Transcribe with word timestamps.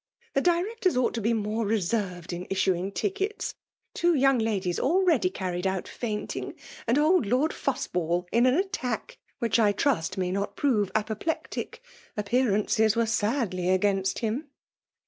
The 0.33 0.41
directors 0.41 0.97
ought 0.97 1.13
to 1.13 1.21
be 1.21 1.31
more 1.31 1.63
reserved 1.63 2.33
in 2.33 2.47
issuing 2.49 2.91
tickets. 2.91 3.53
Two 3.93 4.15
young 4.15 4.39
ladies 4.39 4.79
already 4.79 5.29
carried 5.29 5.67
out 5.67 5.87
fainting; 5.87 6.55
and 6.87 6.97
old 6.97 7.27
Lord 7.27 7.51
Fussball, 7.51 8.25
in 8.31 8.47
an 8.47 8.55
attack, 8.55 9.19
which 9.37 9.59
I 9.59 9.71
trust 9.73 10.17
may 10.17 10.31
not 10.31 10.55
prove 10.55 10.91
apoplectic,— 10.95 11.83
appearances 12.17 12.95
were 12.95 13.03
siidly 13.05 13.79
trains 13.79 14.15
t 14.15 14.25
him. 14.25 14.47